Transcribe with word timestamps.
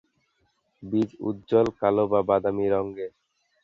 বীজ 0.83 1.09
উজ্জ্বল 1.27 1.67
কালো 1.79 2.03
বা 2.11 2.19
বাদামি 2.29 2.65
রঙের। 2.73 3.11